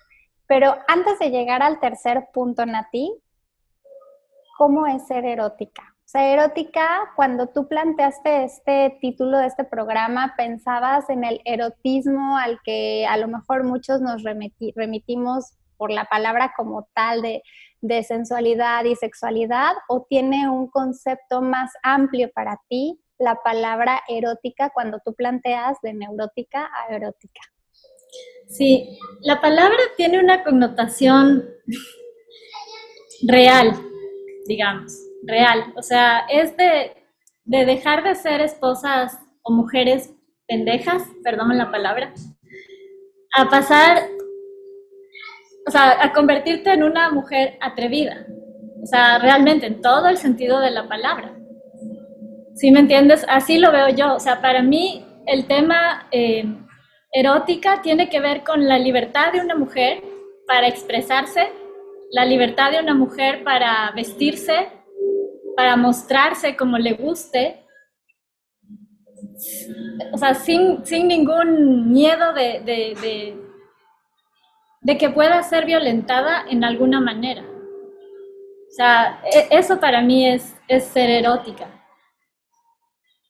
[0.46, 3.12] Pero antes de llegar al tercer punto, Nati,
[4.56, 5.89] ¿cómo es ser erótica?
[6.10, 12.58] Sea, erótica, cuando tú planteaste este título de este programa, pensabas en el erotismo al
[12.64, 17.42] que a lo mejor muchos nos remitimos por la palabra como tal de,
[17.80, 24.70] de sensualidad y sexualidad, o tiene un concepto más amplio para ti la palabra erótica
[24.74, 27.40] cuando tú planteas de neurótica a erótica?
[28.48, 31.44] Sí, la palabra tiene una connotación
[33.22, 33.72] real,
[34.46, 35.72] digamos real.
[35.76, 36.92] O sea, es de,
[37.44, 40.12] dejar de ser esposas o mujeres
[40.46, 42.12] pendejas, perdón la palabra,
[43.36, 44.02] a pasar,
[45.66, 48.26] o sea, a convertirte en una mujer atrevida.
[48.82, 51.36] O sea, realmente en todo el sentido de la palabra.
[52.54, 53.24] ¿Sí me entiendes?
[53.28, 54.14] Así lo veo yo.
[54.14, 56.44] O sea, para mí el tema eh,
[57.12, 60.02] erótica tiene que ver con la libertad de una mujer
[60.46, 61.48] para expresarse,
[62.10, 64.68] la libertad de una mujer para vestirse,
[65.60, 67.66] para mostrarse como le guste,
[70.10, 73.36] o sea, sin, ningún miedo de,
[74.80, 77.42] de, que pueda ser violentada en alguna manera.
[77.42, 81.66] O sea, e, eso para mí es, es ser erótica.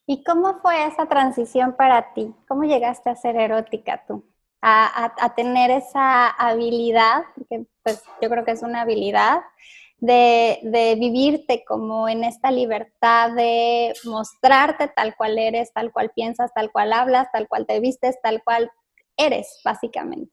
[0.07, 2.33] ¿Y cómo fue esa transición para ti?
[2.47, 4.25] ¿Cómo llegaste a ser erótica tú?
[4.63, 9.41] A, a, tener esa habilidad, que pues yo creo que es una habilidad,
[10.01, 16.73] de, vivirte como en esta libertad de mostrarte tal cual eres, tal cual piensas, tal
[16.73, 18.71] cual hablas, tal cual te vistes, tal cual
[19.17, 20.33] eres, básicamente.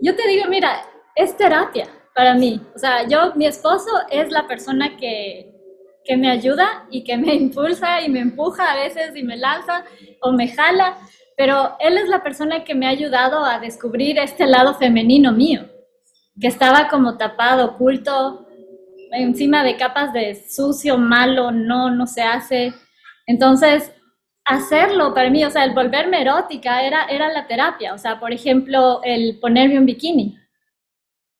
[0.00, 0.82] Yo te digo, mira,
[1.14, 2.60] es terapia para mí.
[2.74, 5.54] O sea, yo, mi esposo es la persona que,
[6.04, 9.84] que me ayuda y que me impulsa y me empuja a veces y me lanza
[10.22, 10.96] o me jala,
[11.36, 15.68] pero él es la persona que me ha ayudado a descubrir este lado femenino mío,
[16.40, 18.41] que estaba como tapado, oculto,
[19.12, 22.72] encima de capas de sucio, malo, no, no se hace.
[23.26, 23.92] Entonces,
[24.44, 27.94] hacerlo para mí, o sea, el volverme erótica era, era la terapia.
[27.94, 30.38] O sea, por ejemplo, el ponerme un bikini.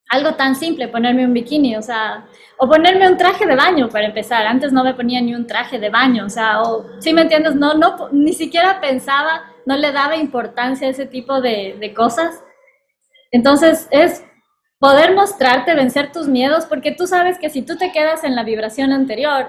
[0.08, 2.26] Algo tan simple, ponerme un bikini, o sea,
[2.58, 4.46] o ponerme un traje de baño para empezar.
[4.46, 7.54] Antes no me ponía ni un traje de baño, o sea, o, ¿sí me entiendes?
[7.54, 12.42] No, no, ni siquiera pensaba, no le daba importancia a ese tipo de cosas.
[13.30, 14.22] Entonces, es
[14.82, 18.42] poder mostrarte, vencer tus miedos, porque tú sabes que si tú te quedas en la
[18.42, 19.46] vibración anterior,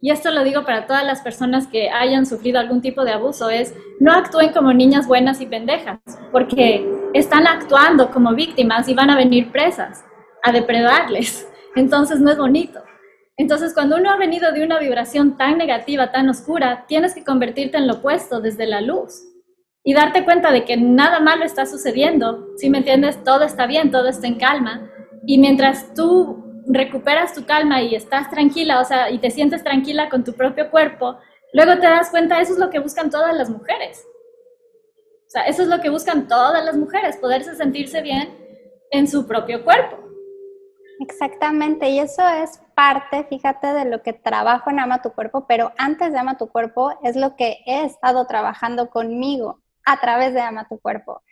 [0.00, 3.50] y esto lo digo para todas las personas que hayan sufrido algún tipo de abuso,
[3.50, 5.98] es no actúen como niñas buenas y pendejas,
[6.32, 6.82] porque
[7.12, 10.02] están actuando como víctimas y van a venir presas
[10.42, 11.46] a depredarles.
[11.76, 12.82] Entonces no es bonito.
[13.36, 17.76] Entonces cuando uno ha venido de una vibración tan negativa, tan oscura, tienes que convertirte
[17.76, 19.27] en lo opuesto desde la luz
[19.88, 22.46] y darte cuenta de que nada malo está sucediendo.
[22.58, 24.86] Si me entiendes, todo está bien, todo está en calma.
[25.24, 30.10] Y mientras tú recuperas tu calma y estás tranquila, o sea, y te sientes tranquila
[30.10, 31.16] con tu propio cuerpo,
[31.54, 34.06] luego te das cuenta, eso es lo que buscan todas las mujeres.
[35.26, 38.36] O sea, eso es lo que buscan todas las mujeres, poderse sentirse bien
[38.90, 39.96] en su propio cuerpo.
[41.00, 45.72] Exactamente, y eso es parte, fíjate, de lo que trabajo en Ama tu Cuerpo, pero
[45.78, 50.40] antes de Ama tu Cuerpo es lo que he estado trabajando conmigo a través de
[50.40, 51.22] Ama tu Cuerpo.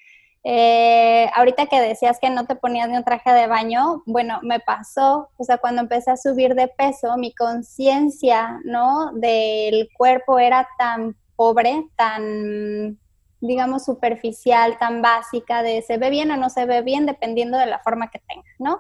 [0.49, 4.61] Eh, ahorita que decías que no te ponías ni un traje de baño, bueno, me
[4.61, 9.11] pasó, o sea, cuando empecé a subir de peso, mi conciencia, ¿no?
[9.15, 12.97] Del cuerpo era tan pobre, tan,
[13.41, 17.67] digamos, superficial, tan básica, de se ve bien o no se ve bien, dependiendo de
[17.67, 18.79] la forma que tenga, ¿no?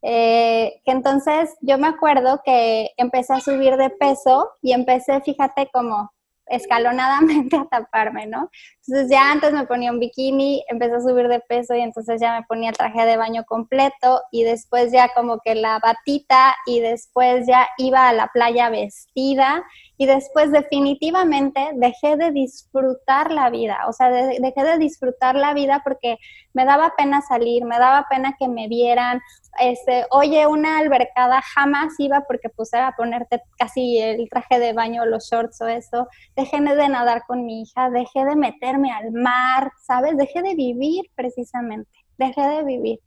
[0.00, 5.68] Eh, que entonces yo me acuerdo que empecé a subir de peso y empecé, fíjate,
[5.72, 6.10] como
[6.46, 8.50] escalonadamente a taparme, ¿no?
[8.84, 12.40] Entonces ya antes me ponía un bikini, empecé a subir de peso y entonces ya
[12.40, 17.46] me ponía traje de baño completo y después ya como que la batita y después
[17.46, 19.62] ya iba a la playa vestida
[20.02, 25.80] y después definitivamente dejé de disfrutar la vida, o sea, dejé de disfrutar la vida
[25.84, 26.18] porque
[26.54, 29.20] me daba pena salir, me daba pena que me vieran,
[29.60, 35.04] este, oye, una albercada jamás iba porque pues era ponerte casi el traje de baño,
[35.04, 38.34] los shorts o eso, dejé de nadar con mi hija, dejé de
[38.74, 40.16] al mar, ¿sabes?
[40.16, 43.00] Dejé de vivir precisamente, dejé de vivir.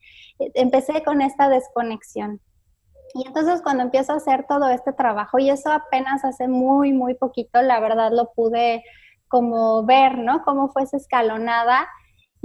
[0.54, 2.42] Empecé con esta desconexión.
[3.14, 7.14] Y entonces cuando empiezo a hacer todo este trabajo, y eso apenas hace muy, muy
[7.14, 8.84] poquito, la verdad lo pude
[9.28, 10.44] como ver, ¿no?
[10.44, 11.88] Cómo fue escalonada.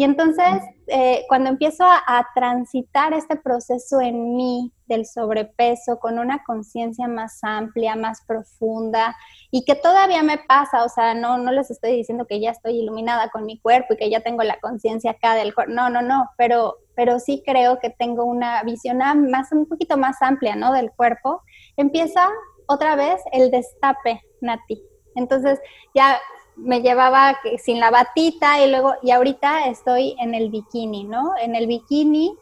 [0.01, 6.43] Y entonces, eh, cuando empiezo a, transitar este proceso en mí del sobrepeso con una
[6.43, 9.15] conciencia más amplia, más profunda,
[9.51, 12.79] y que todavía me pasa, o sea, no, no les estoy diciendo que ya estoy
[12.79, 16.01] iluminada con mi cuerpo y que ya tengo la conciencia acá del cuerpo, no, no,
[16.01, 20.73] no, pero, pero sí creo que tengo una visión más, un poquito más amplia, ¿no?
[20.73, 21.43] Del cuerpo,
[21.77, 22.27] empieza
[22.69, 24.83] otra vez el destape, Nati.
[25.15, 25.61] Entonces
[25.95, 26.19] ya
[26.61, 31.33] me llevaba sin la batita y luego, y ahorita estoy en el bikini, ¿no?
[31.41, 32.35] En el bikini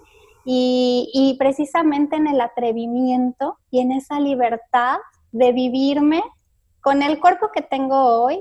[0.44, 4.98] y, y precisamente en el atrevimiento y en esa libertad
[5.32, 6.22] de vivirme
[6.80, 8.40] con el cuerpo que tengo hoy,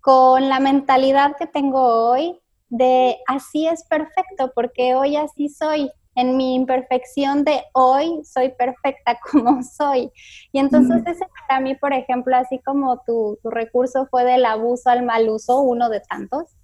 [0.00, 6.36] con la mentalidad que tengo hoy, de así es perfecto, porque hoy así soy, en
[6.36, 10.10] mi imperfección de hoy soy perfecta como soy.
[10.52, 14.90] Y entonces ese para mí, por ejemplo, así como tu, tu, recurso fue del abuso
[14.90, 16.56] al mal uso, uno de tantos,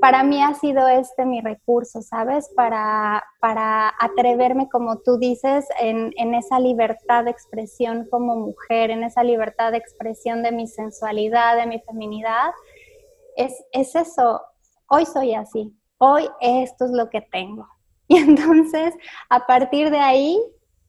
[0.00, 2.50] para mí ha sido este mi recurso, ¿sabes?
[2.56, 9.04] Para, para atreverme, como tú dices, en, en esa libertad de expresión como mujer, en
[9.04, 12.50] esa libertad de expresión de mi sensualidad, de mi feminidad.
[13.36, 14.40] Es, es eso,
[14.88, 17.68] hoy soy así, hoy esto es lo que tengo.
[18.12, 18.94] Y entonces,
[19.30, 20.38] a partir de ahí,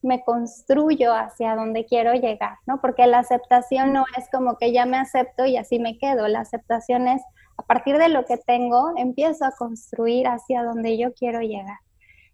[0.02, 2.82] me construyo hacia donde quiero llegar, ¿no?
[2.82, 6.28] Porque la aceptación no es como que ya me acepto y así me quedo.
[6.28, 7.22] La aceptación es,
[7.56, 11.78] a partir de lo que tengo, empiezo a construir hacia donde yo quiero llegar.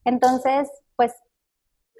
[0.05, 1.15] Entonces, pues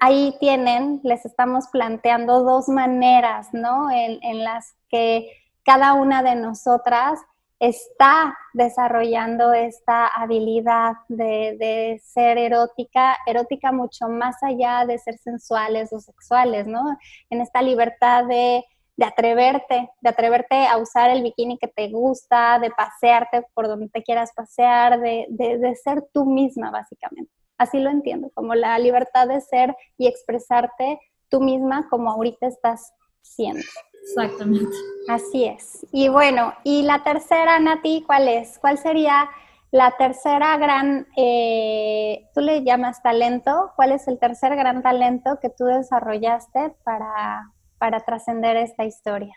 [0.01, 3.89] ahí tienen, les estamos planteando dos maneras, ¿no?
[3.89, 5.31] En, en las que
[5.63, 7.21] cada una de nosotras
[7.61, 15.99] está desarrollando esta habilidad de, ser erótica, erótica mucho más allá de ser sensuales o
[15.99, 16.97] sexuales, ¿no?
[17.29, 18.65] En esta libertad de,
[18.99, 24.01] atreverte, de atreverte a usar el bikini que te gusta, de pasearte por donde te
[24.01, 27.31] quieras pasear, de, de ser tú misma, básicamente.
[27.59, 32.91] Así lo entiendo, como la libertad de ser y expresarte tú misma como ahorita estás
[33.21, 33.61] siendo.
[34.03, 34.75] Exactamente.
[35.07, 35.85] Así es.
[35.91, 38.59] Y bueno, y la tercera, Nati, ¿cuál es?
[38.59, 39.29] ¿Cuál sería
[39.71, 43.71] la tercera gran, eh, tú le llamas talento?
[43.75, 49.33] ¿Cuál es el tercer gran talento que tú desarrollaste para, para trascender esta historia?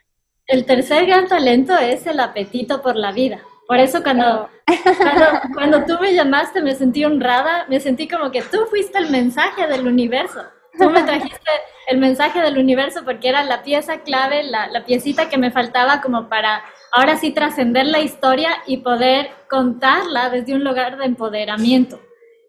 [0.47, 3.41] El tercer gran talento es el apetito por la vida.
[3.67, 8.43] Por eso cuando, cuando, cuando, tú me llamaste me sentí honrada, me sentí como que
[8.43, 10.43] tú fuiste el mensaje del universo.
[10.79, 11.51] Tú me trajiste
[11.89, 16.01] el mensaje del universo porque era la pieza clave, la, la piecita que me faltaba
[16.01, 16.62] como para
[16.93, 22.01] ahora sí trascender la historia y poder contarla desde un lugar de empoderamiento.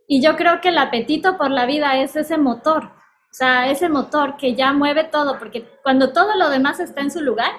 [0.08, 3.90] Y yo creo que el apetito por la vida es ese motor, o sea, ese
[3.90, 7.52] motor que ya mueve todo, porque cuando todo lo demás está en su lugar,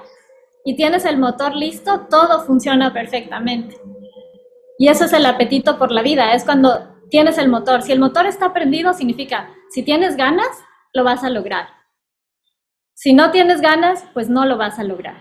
[0.64, 3.80] y tienes el motor listo, todo funciona perfectamente.
[4.78, 7.82] Y eso es el apetito por la vida, es cuando tienes el motor.
[7.82, 10.48] Si el motor está prendido, significa, si tienes ganas,
[10.92, 11.68] lo vas a lograr.
[12.94, 15.16] Si no tienes ganas, pues no lo vas a lograr.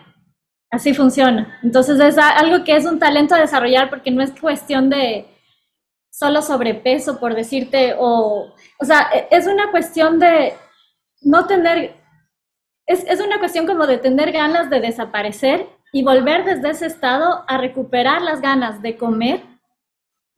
[0.72, 1.60] Así funciona.
[1.64, 5.28] Entonces es algo que es un talento a desarrollar porque no es cuestión de
[6.10, 10.54] solo sobrepeso, por decirte, o, o sea, e, es una cuestión de
[11.22, 11.96] no tener,
[12.86, 17.44] es, es una cuestión como de tener ganas de desaparecer y volver desde ese estado
[17.48, 19.44] a recuperar las ganas de comer,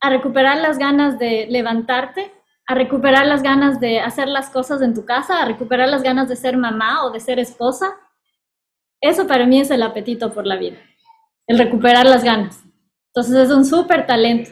[0.08, 2.32] a recuperar las ganas de levantarte,
[2.66, 6.30] a recuperar las ganas de hacer las cosas en tu casa, a recuperar las ganas
[6.30, 7.94] de ser mamá o de ser esposa.
[9.02, 10.78] Eso para mí es el apetito por la vida,
[11.46, 12.64] el recuperar las ganas.
[13.14, 14.52] Entonces es un súper talento.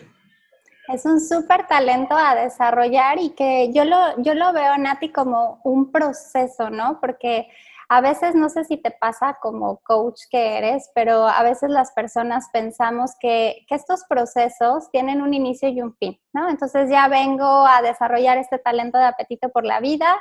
[0.94, 5.62] Es un súper talento a desarrollar y que yo lo, yo lo veo, Nati, como
[5.64, 7.00] un proceso, ¿no?
[7.00, 7.48] Porque
[7.88, 11.92] a veces no sé si te pasa como coach que eres, pero a veces las
[11.92, 16.50] personas pensamos que, estos procesos tienen un inicio y un fin, ¿no?
[16.50, 20.18] Entonces ya vengo a desarrollar este talento de apetito por la vida,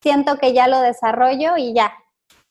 [0.00, 1.92] siento que ya lo desarrollo y ya,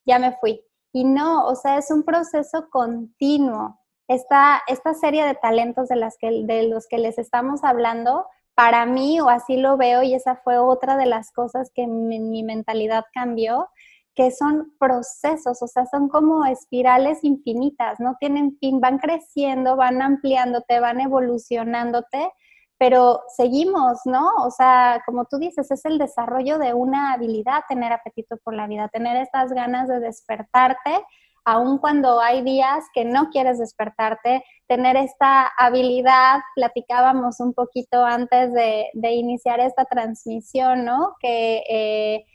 [0.05, 0.61] ya me fui.
[0.91, 3.79] Y no, o sea, es un proceso continuo.
[4.09, 8.85] Esta, esta serie de talentos de, las que, de los que les estamos hablando, para
[8.85, 13.05] mí, o así lo veo, y esa fue otra de las cosas que mi mentalidad
[13.13, 13.69] cambió,
[14.15, 20.01] que son procesos, o sea, son como espirales infinitas, no tienen fin, van creciendo, van
[20.01, 22.31] ampliándote, van evolucionándote,
[22.77, 24.27] pero seguimos, ¿no?
[24.43, 28.67] O sea, como tú dices, es el desarrollo de una habilidad, tener apetito por la
[28.67, 31.05] vida, tener estas ganas de despertarte,
[31.45, 38.53] aun cuando hay días que no quieres despertarte, tener esta habilidad, platicábamos un poquito antes
[38.53, 41.15] de, iniciar esta transmisión, ¿no?
[41.21, 41.63] Que...
[41.69, 42.25] Eh,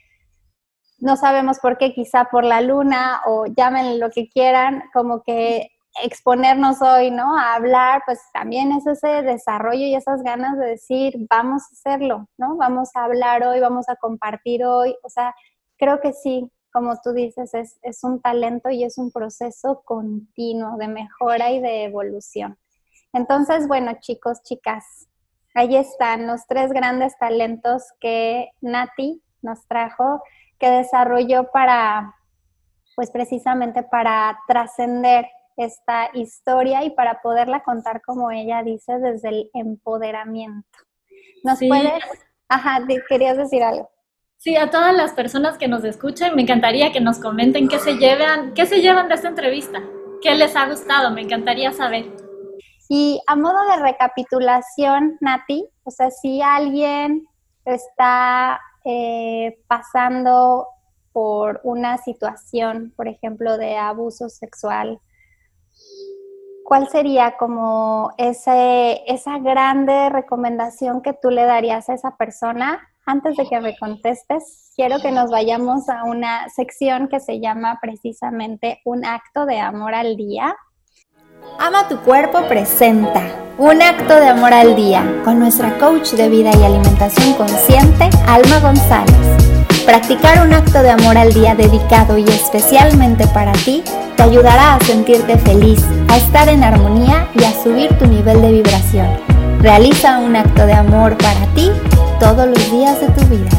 [0.99, 5.71] no sabemos por qué, quizá por la luna o llamen lo que quieran, como que
[6.03, 7.37] exponernos hoy, ¿no?
[7.37, 12.27] A hablar, pues también es ese desarrollo y esas ganas de decir, vamos a hacerlo,
[12.37, 12.55] ¿no?
[12.57, 15.33] Vamos a hablar hoy, vamos a compartir hoy, o sea,
[15.77, 20.77] creo que sí, como tú dices, es, es un talento y es un proceso continuo
[20.77, 22.57] de mejora y de evolución.
[23.13, 25.07] Entonces, bueno, chicos, chicas,
[25.55, 30.21] ahí están los tres grandes talentos que Nati nos trajo
[30.59, 32.13] que desarrolló para,
[32.95, 39.49] pues precisamente para trascender esta historia y para poderla contar como ella dice desde el
[39.53, 40.77] empoderamiento.
[41.43, 42.03] ¿Nos puedes?
[42.49, 42.79] Ajá,
[43.09, 43.89] querías decir algo.
[44.37, 47.95] Sí, a todas las personas que nos escuchen, me encantaría que nos comenten qué se
[47.95, 49.81] llevan, qué se llevan de esta entrevista,
[50.21, 52.05] qué les ha gustado, me encantaría saber.
[52.87, 57.25] Y a modo de recapitulación, Nati, o sea, si alguien
[57.65, 60.65] está eh, pasando
[61.11, 65.01] por una situación, por ejemplo, de abuso sexual,
[66.63, 72.79] ¿cuál sería como esa grande recomendación que tú le darías a esa persona?
[73.05, 77.79] Antes de que me contestes, quiero que nos vayamos a una sección que se llama
[77.81, 80.55] precisamente Un acto de amor al día.
[81.59, 83.23] Ama tu cuerpo presenta
[83.57, 88.59] un acto de amor al día con nuestra coach de vida y alimentación consciente, Alma
[88.59, 89.85] González.
[89.85, 93.83] Practicar un acto de amor al día dedicado y especialmente para ti
[94.15, 98.51] te ayudará a sentirte feliz, a estar en armonía y a subir tu nivel de
[98.51, 99.07] vibración.
[99.59, 101.71] Realiza un acto de amor para ti
[102.19, 103.49] todos los días de tu vida.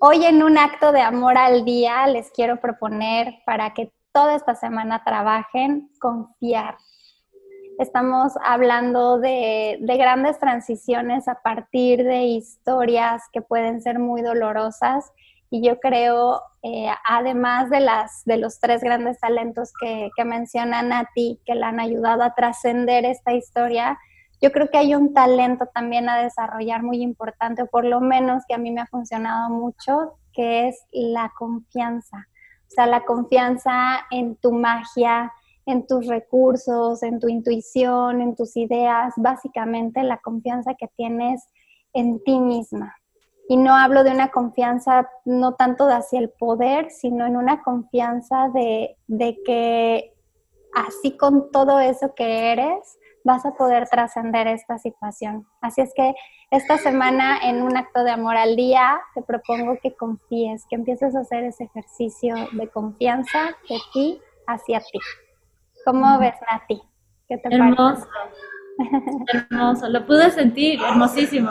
[0.00, 4.54] Hoy en un acto de amor al día les quiero proponer para que toda esta
[4.54, 6.76] semana trabajen, confiar.
[7.80, 15.10] Estamos hablando de, grandes transiciones a partir de historias que pueden ser muy dolorosas
[15.50, 21.10] y yo creo, eh, además de, las, los tres grandes talentos que, que mencionan a
[21.12, 23.98] ti, que le han ayudado a trascender esta historia,
[24.40, 28.44] yo creo que hay un talento también a desarrollar muy importante, o por lo menos
[28.46, 32.28] que a mí me ha funcionado mucho, que es la confianza.
[32.68, 35.32] O sea, la confianza en tu magia,
[35.66, 41.48] en tus recursos, en tu intuición, en tus ideas, básicamente la confianza que tienes
[41.92, 42.96] en ti misma.
[43.48, 48.48] Y no hablo de una confianza no tanto hacia el poder, sino en una confianza
[48.48, 50.14] de, de que
[50.74, 55.46] así con todo eso que eres, vas a poder trascender esta situación.
[55.60, 56.14] Así es que
[56.50, 61.16] esta semana en un acto de amor al día te propongo que confíes, que empieces
[61.16, 64.98] a hacer ese ejercicio de confianza de ti hacia ti.
[65.86, 66.80] ¿Cómo ves, Nati?
[67.26, 68.06] ¿Qué te Hermoso.
[69.32, 71.50] Hermoso, lo pude sentir, hermosísimo.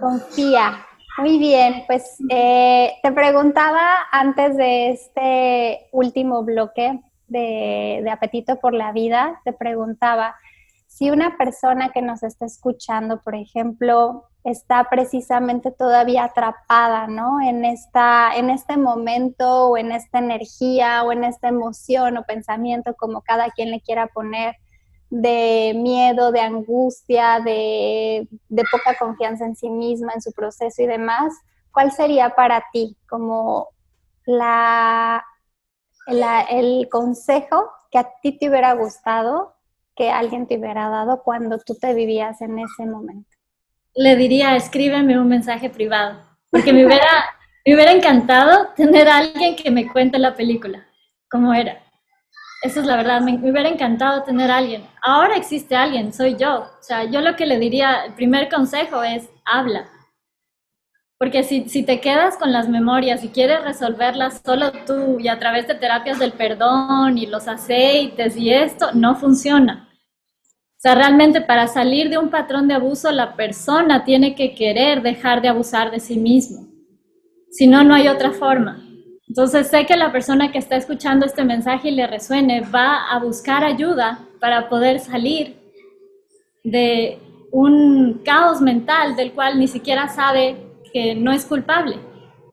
[0.00, 0.86] Confía,
[1.18, 7.00] Muy bien, pues eh, te preguntaba antes de este último bloque
[7.30, 10.36] de, de, apetito por la vida, te preguntaba
[10.86, 17.40] si una persona que nos está escuchando, por ejemplo, está precisamente todavía atrapada, ¿no?
[17.40, 22.94] En, esta, en este momento o en esta energía o en esta emoción o pensamiento,
[22.94, 24.56] como cada quien le quiera poner,
[25.10, 28.28] de miedo, de angustia, de,
[28.70, 31.34] poca confianza en sí misma, en su proceso y demás,
[31.72, 33.68] ¿cuál sería para ti como
[34.24, 35.24] la,
[36.10, 39.54] el consejo que a ti te hubiera gustado
[39.96, 43.28] que alguien te hubiera dado cuando tú te vivías en ese momento?
[43.94, 47.06] Le diría, escríbeme un mensaje privado, porque me hubiera,
[47.66, 50.86] me hubiera encantado tener a alguien que me cuente la película,
[51.30, 51.82] cómo era.
[52.62, 54.86] Esa es la verdad, me, hubiera encantado tener a alguien.
[55.02, 56.60] Ahora existe alguien, soy yo.
[56.60, 59.88] O sea, yo lo que le diría, el primer consejo es, habla.
[61.20, 65.38] Porque si, si te quedas con las memorias y quieres resolverlas solo tú y a
[65.38, 69.90] través de terapias del perdón y los aceites y esto, no funciona.
[70.46, 75.02] O sea, realmente para salir de un patrón de abuso, la persona tiene que querer
[75.02, 76.68] dejar de abusar de sí mismo.
[77.50, 78.82] Si no, no hay otra forma.
[79.28, 83.18] Entonces sé que la persona que está escuchando este mensaje y le resuene va a
[83.18, 85.54] buscar ayuda para poder salir
[86.64, 87.18] de
[87.52, 91.98] un caos mental del cual ni siquiera sabe que no es culpable.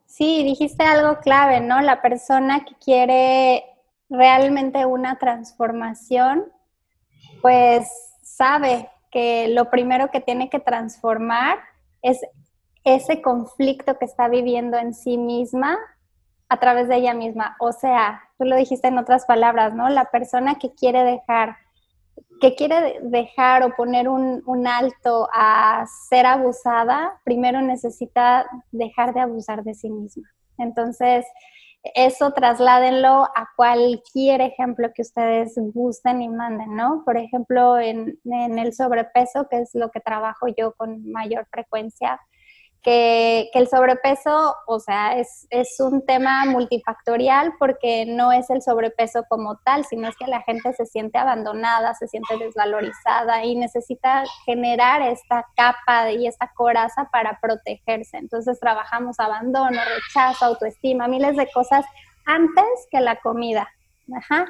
[0.05, 1.81] Sí, dijiste algo clave, ¿no?
[1.81, 3.63] La persona que quiere
[4.09, 6.45] realmente una transformación,
[7.41, 7.88] pues
[8.23, 11.59] sabe que lo primero que tiene que transformar
[12.01, 12.21] es
[12.83, 15.77] ese conflicto que está viviendo en sí misma
[16.49, 17.55] a través de ella misma.
[17.59, 19.89] O sea, tú lo dijiste en otras palabras, ¿no?
[19.89, 21.57] La persona que quiere dejar,
[22.39, 29.21] que quiere dejar o poner un, un alto a ser abusada, primero necesita dejar de
[29.21, 30.27] abusar de sí misma.
[30.57, 31.25] Entonces,
[31.95, 37.03] eso trasládenlo a cualquier ejemplo que ustedes gusten y manden, ¿no?
[37.05, 42.19] Por ejemplo, en, en el sobrepeso, que es lo que trabajo yo con mayor frecuencia,
[42.84, 49.23] que, el sobrepeso, o sea, es, es, un tema multifactorial porque no es el sobrepeso
[49.30, 54.23] como tal, sino es que la gente se siente abandonada, se siente desvalorizada y necesita
[54.45, 58.17] generar esta capa y esta coraza para protegerse.
[58.17, 61.86] Entonces trabajamos abandono, rechazo, autoestima, miles de cosas
[62.25, 63.67] antes que la comida.
[64.15, 64.45] Ajá.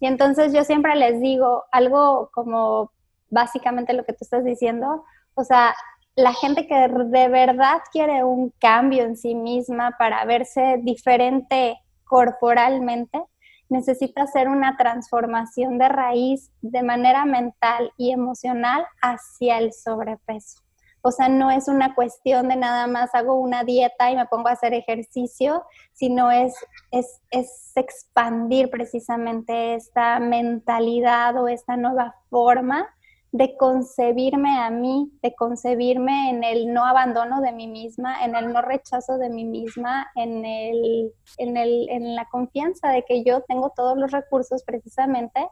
[0.00, 2.90] Y entonces yo siempre les digo algo como
[3.30, 5.04] básicamente lo que tú estás diciendo,
[5.34, 5.74] o sea,
[6.14, 13.22] la gente que de verdad quiere un cambio en sí misma para verse diferente corporalmente,
[13.70, 20.60] necesita hacer una transformación de raíz de manera mental y emocional hacia el sobrepeso.
[21.00, 24.48] O sea, no es una cuestión de nada más hago una dieta y me pongo
[24.48, 26.54] a hacer ejercicio, sino es,
[26.92, 32.86] es, es expandir precisamente esta mentalidad o esta nueva forma
[33.32, 38.52] de concebirme a mí, de concebirme en el no abandono de mí misma, en el
[38.52, 43.40] no rechazo de mí misma, en, el, en, el, en la confianza de que yo
[43.48, 45.48] tengo todos los recursos precisamente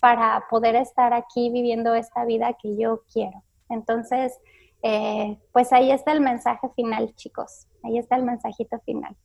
[0.00, 3.44] para poder estar aquí viviendo esta vida que yo quiero.
[3.68, 4.36] Entonces,
[4.82, 7.68] eh, pues ahí está el mensaje final, chicos.
[7.84, 9.16] Ahí está el mensajito final.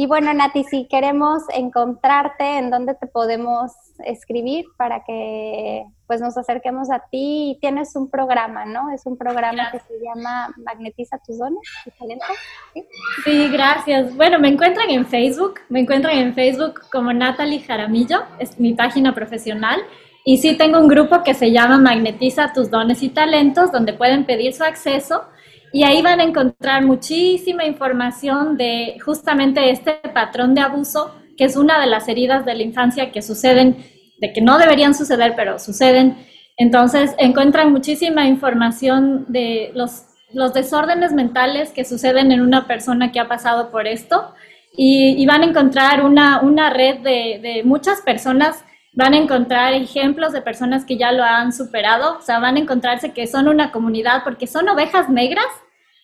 [0.00, 3.70] Y bueno, Nati, si queremos encontrarte, ¿en dónde te podemos
[4.02, 7.58] escribir para que pues nos acerquemos a ti?
[7.60, 8.90] Tienes un programa, ¿no?
[8.94, 12.28] Es un programa que se llama Magnetiza tus dones y talentos.
[12.72, 12.86] ¿sí?
[13.24, 13.48] ¿sí?
[13.52, 14.16] gracias.
[14.16, 19.14] Bueno, me encuentran en Facebook, me encuentran en Facebook como Natalie Jaramillo, es mi página
[19.14, 19.82] profesional.
[20.24, 24.24] Y sí tengo un grupo que se llama Magnetiza tus dones y talentos, donde pueden
[24.24, 25.24] pedir su acceso
[25.72, 31.56] y ahí van a encontrar muchísima información de justamente este patrón de abuso, que es
[31.56, 33.76] una de las heridas de la infancia que suceden,
[34.18, 36.16] de que no deberían suceder, pero suceden.
[36.56, 43.20] Entonces encuentran muchísima información de los, los desórdenes mentales que suceden en una persona que
[43.20, 44.34] ha pasado por esto.
[44.76, 50.32] Y, van a encontrar una, una red de, de muchas personas van a encontrar ejemplos
[50.32, 53.70] de personas que ya lo han superado, o sea, van a encontrarse que son una
[53.70, 55.46] comunidad porque son ovejas negras,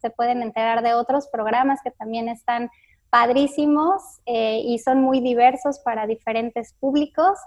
[0.00, 2.70] Se pueden enterar de otros programas que también están
[3.10, 7.38] padrísimos eh, y son muy diversos para diferentes públicos.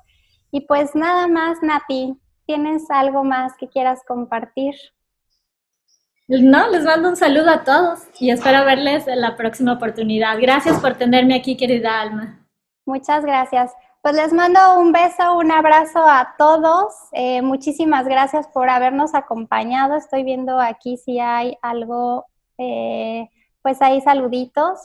[0.51, 4.75] Y pues nada más, Nati, ¿tienes algo más que quieras compartir?
[6.39, 10.39] No, les mando un saludo a todos y espero verles en la próxima oportunidad.
[10.39, 12.39] Gracias por tenerme aquí, querida Alma.
[12.85, 13.73] Muchas gracias.
[14.01, 16.93] Pues les mando un beso, un abrazo a todos.
[17.11, 19.97] Eh, muchísimas gracias por habernos acompañado.
[19.97, 22.25] Estoy viendo aquí si hay algo,
[22.57, 23.29] eh,
[23.61, 24.79] pues ahí saluditos.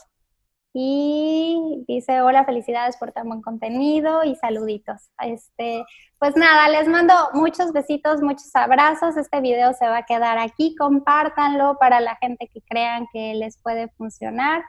[0.79, 5.09] Y dice, hola, felicidades por tan buen contenido y saluditos.
[5.23, 5.83] Este,
[6.19, 9.17] pues nada, les mando muchos besitos, muchos abrazos.
[9.17, 10.75] Este video se va a quedar aquí.
[10.75, 14.63] Compártanlo para la gente que crean que les puede funcionar.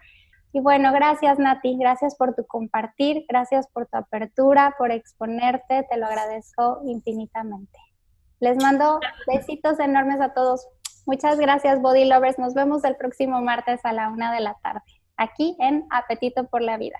[0.54, 5.98] Y bueno, gracias Nati, gracias por tu compartir, gracias por tu apertura, por exponerte, te
[5.98, 7.78] lo agradezco infinitamente.
[8.40, 10.66] Les mando besitos enormes a todos.
[11.04, 12.38] Muchas gracias, Body Lovers.
[12.38, 16.62] Nos vemos el próximo martes a la una de la tarde aquí en Apetito por
[16.62, 16.98] la Vida.